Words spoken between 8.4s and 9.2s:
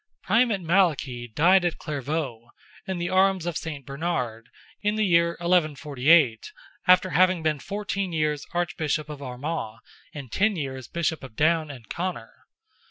Archbishop